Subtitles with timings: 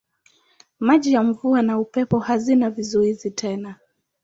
[0.79, 3.75] Maji ya mvua na upepo hazina vizuizi tena.